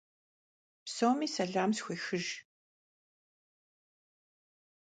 [0.85, 2.29] Psomi selam sxuêxıjj.